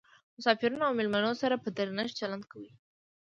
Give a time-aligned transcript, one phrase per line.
[0.37, 2.71] مسافرینو او میلمنو سره په درنښت چلند کوي.